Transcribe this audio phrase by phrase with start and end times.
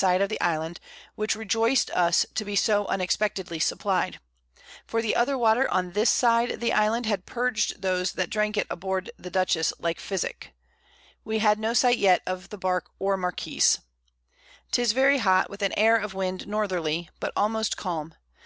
[0.00, 0.80] side of the Island,
[1.14, 4.18] which rejoiced us to be so unexpectedly supplied;
[4.86, 7.82] for the other Water on this side the Island, [Sidenote: At Anchor at St.
[7.82, 10.54] Marias Islands.] had purg'd those that drank it aboard the Dutchess like Physick.
[11.22, 13.80] We had no sight yet of the Bark or Marquiss.
[14.70, 18.14] 'Tis very hot, with an Air of Wind Northerly, but almost calm.